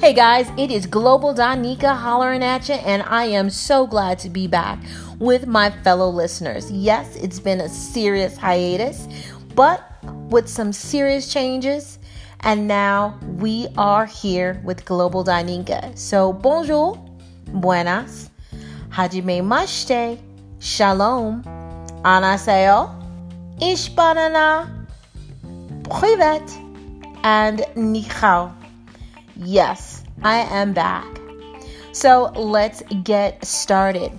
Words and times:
Hey 0.00 0.12
guys, 0.12 0.48
it 0.56 0.70
is 0.70 0.86
Global 0.86 1.34
Donika 1.34 1.92
hollering 1.92 2.44
at 2.44 2.68
you, 2.68 2.76
and 2.76 3.02
I 3.02 3.24
am 3.24 3.50
so 3.50 3.84
glad 3.84 4.20
to 4.20 4.30
be 4.30 4.46
back 4.46 4.78
with 5.18 5.48
my 5.48 5.70
fellow 5.70 6.08
listeners. 6.08 6.70
Yes, 6.70 7.16
it's 7.16 7.40
been 7.40 7.60
a 7.60 7.68
serious 7.68 8.36
hiatus, 8.36 9.08
but 9.56 9.82
with 10.30 10.48
some 10.48 10.72
serious 10.72 11.32
changes, 11.32 11.98
and 12.40 12.68
now 12.68 13.18
we 13.38 13.66
are 13.76 14.06
here 14.06 14.62
with 14.62 14.84
Global 14.84 15.24
Donika. 15.24 15.98
So, 15.98 16.32
bonjour, 16.32 16.96
buenas, 17.48 18.30
hajime 18.90 19.42
mashite, 19.42 20.20
shalom, 20.60 21.42
anaseo, 22.04 22.94
ishbanana, 23.60 24.86
privet, 25.90 26.48
and 27.24 27.66
ni 27.74 28.02
hao. 28.02 28.57
Yes, 29.40 30.02
I 30.24 30.38
am 30.38 30.72
back. 30.72 31.06
So 31.92 32.32
let's 32.34 32.82
get 33.04 33.44
started. 33.44 34.18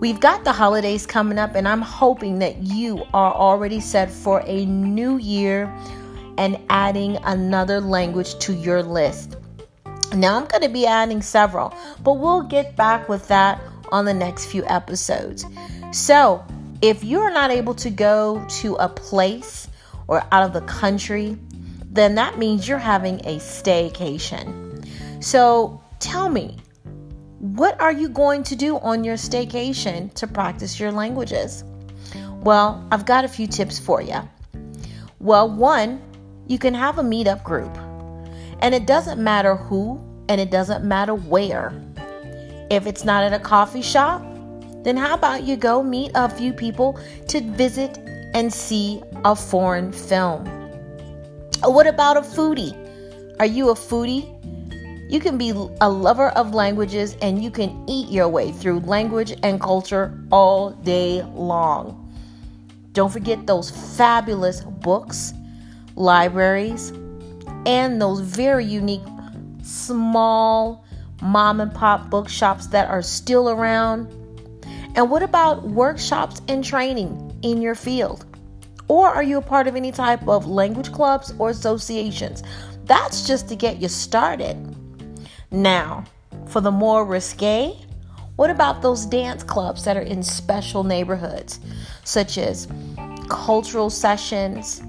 We've 0.00 0.20
got 0.20 0.44
the 0.44 0.52
holidays 0.52 1.06
coming 1.06 1.38
up, 1.38 1.54
and 1.54 1.66
I'm 1.66 1.80
hoping 1.80 2.40
that 2.40 2.58
you 2.58 3.06
are 3.14 3.32
already 3.32 3.80
set 3.80 4.10
for 4.10 4.42
a 4.44 4.66
new 4.66 5.16
year 5.16 5.74
and 6.36 6.58
adding 6.68 7.16
another 7.24 7.80
language 7.80 8.38
to 8.40 8.52
your 8.52 8.82
list. 8.82 9.36
Now, 10.12 10.36
I'm 10.36 10.46
going 10.46 10.62
to 10.62 10.68
be 10.68 10.84
adding 10.84 11.22
several, 11.22 11.74
but 12.02 12.14
we'll 12.14 12.42
get 12.42 12.76
back 12.76 13.08
with 13.08 13.26
that 13.28 13.62
on 13.92 14.04
the 14.04 14.12
next 14.12 14.46
few 14.46 14.62
episodes. 14.66 15.46
So, 15.92 16.44
if 16.82 17.02
you're 17.02 17.30
not 17.30 17.50
able 17.50 17.74
to 17.76 17.88
go 17.88 18.44
to 18.60 18.74
a 18.74 18.90
place 18.90 19.68
or 20.06 20.22
out 20.32 20.42
of 20.42 20.52
the 20.52 20.60
country, 20.62 21.38
then 21.94 22.16
that 22.16 22.38
means 22.38 22.66
you're 22.66 22.78
having 22.78 23.20
a 23.20 23.38
staycation. 23.38 24.84
So 25.22 25.80
tell 26.00 26.28
me, 26.28 26.58
what 27.38 27.80
are 27.80 27.92
you 27.92 28.08
going 28.08 28.42
to 28.44 28.56
do 28.56 28.78
on 28.78 29.04
your 29.04 29.16
staycation 29.16 30.12
to 30.14 30.26
practice 30.26 30.80
your 30.80 30.90
languages? 30.90 31.62
Well, 32.42 32.86
I've 32.90 33.06
got 33.06 33.24
a 33.24 33.28
few 33.28 33.46
tips 33.46 33.78
for 33.78 34.02
you. 34.02 34.28
Well, 35.20 35.48
one, 35.48 36.02
you 36.48 36.58
can 36.58 36.74
have 36.74 36.98
a 36.98 37.02
meetup 37.02 37.44
group, 37.44 37.74
and 38.58 38.74
it 38.74 38.86
doesn't 38.86 39.22
matter 39.22 39.54
who 39.54 40.00
and 40.28 40.40
it 40.40 40.50
doesn't 40.50 40.84
matter 40.84 41.14
where. 41.14 41.72
If 42.70 42.86
it's 42.86 43.04
not 43.04 43.22
at 43.22 43.32
a 43.32 43.38
coffee 43.38 43.82
shop, 43.82 44.22
then 44.82 44.96
how 44.96 45.14
about 45.14 45.44
you 45.44 45.56
go 45.56 45.82
meet 45.82 46.10
a 46.14 46.28
few 46.28 46.52
people 46.52 46.98
to 47.28 47.40
visit 47.40 47.98
and 48.34 48.52
see 48.52 49.00
a 49.24 49.36
foreign 49.36 49.92
film? 49.92 50.63
Uh, 51.64 51.70
what 51.70 51.86
about 51.86 52.16
a 52.16 52.20
foodie? 52.20 52.74
Are 53.40 53.46
you 53.46 53.70
a 53.70 53.74
foodie? 53.74 54.30
You 55.10 55.18
can 55.18 55.38
be 55.38 55.50
a 55.80 55.88
lover 55.88 56.28
of 56.30 56.52
languages 56.52 57.16
and 57.22 57.42
you 57.42 57.50
can 57.50 57.84
eat 57.88 58.08
your 58.10 58.28
way 58.28 58.52
through 58.52 58.80
language 58.80 59.34
and 59.42 59.58
culture 59.58 60.18
all 60.30 60.70
day 60.70 61.22
long. 61.22 62.00
Don't 62.92 63.10
forget 63.10 63.46
those 63.46 63.70
fabulous 63.96 64.60
books, 64.60 65.32
libraries, 65.96 66.90
and 67.64 68.00
those 68.00 68.20
very 68.20 68.64
unique 68.64 69.02
small 69.62 70.84
mom 71.22 71.60
and 71.60 71.72
pop 71.72 72.10
bookshops 72.10 72.66
that 72.68 72.90
are 72.90 73.02
still 73.02 73.48
around. 73.48 74.12
And 74.96 75.10
what 75.10 75.22
about 75.22 75.62
workshops 75.62 76.42
and 76.46 76.62
training 76.62 77.38
in 77.42 77.62
your 77.62 77.74
field? 77.74 78.26
Or 78.88 79.08
are 79.08 79.22
you 79.22 79.38
a 79.38 79.42
part 79.42 79.66
of 79.66 79.76
any 79.76 79.92
type 79.92 80.28
of 80.28 80.46
language 80.46 80.92
clubs 80.92 81.32
or 81.38 81.50
associations? 81.50 82.42
That's 82.84 83.26
just 83.26 83.48
to 83.48 83.56
get 83.56 83.80
you 83.80 83.88
started. 83.88 84.76
Now, 85.50 86.04
for 86.46 86.60
the 86.60 86.70
more 86.70 87.04
risque, 87.04 87.76
what 88.36 88.50
about 88.50 88.82
those 88.82 89.06
dance 89.06 89.42
clubs 89.42 89.84
that 89.84 89.96
are 89.96 90.02
in 90.02 90.22
special 90.22 90.84
neighborhoods, 90.84 91.60
such 92.04 92.36
as 92.36 92.68
cultural 93.28 93.88
sessions, 93.88 94.82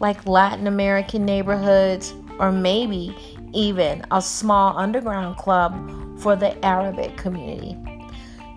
like 0.00 0.26
Latin 0.26 0.66
American 0.66 1.24
neighborhoods, 1.24 2.14
or 2.38 2.50
maybe 2.52 3.14
even 3.52 4.06
a 4.10 4.22
small 4.22 4.76
underground 4.78 5.36
club 5.36 5.72
for 6.20 6.36
the 6.36 6.64
Arabic 6.64 7.16
community? 7.16 7.76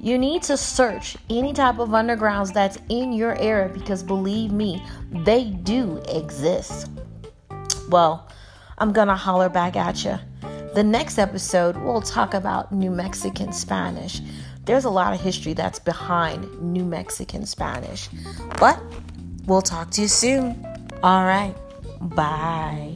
You 0.06 0.20
need 0.20 0.44
to 0.44 0.56
search 0.56 1.18
any 1.32 1.52
type 1.52 1.80
of 1.80 1.90
undergrounds 1.90 2.54
that's 2.54 2.78
in 2.90 3.12
your 3.12 3.36
area 3.42 3.74
because 3.74 4.04
believe 4.04 4.52
me, 4.52 4.84
they 5.12 5.46
do 5.46 6.00
exist. 6.08 6.92
Well, 7.90 8.30
I'm 8.78 8.94
gonna 8.94 9.16
holler 9.16 9.50
back 9.50 9.76
at 9.76 10.06
you. 10.06 10.20
The 10.76 10.84
next 10.84 11.18
episode, 11.18 11.76
we'll 11.78 12.04
talk 12.04 12.36
about 12.36 12.72
New 12.72 12.92
Mexican 12.92 13.52
Spanish. 13.52 14.22
There's 14.66 14.86
a 14.86 14.92
lot 14.92 15.12
of 15.12 15.20
history 15.20 15.54
that's 15.54 15.80
behind 15.80 16.62
New 16.62 16.86
Mexican 16.86 17.48
Spanish. 17.48 18.08
But 18.60 18.80
we'll 19.48 19.64
talk 19.64 19.90
to 19.92 20.04
you 20.04 20.08
soon. 20.08 20.64
All 21.02 21.26
right. 21.26 21.56
Bye. 22.00 22.94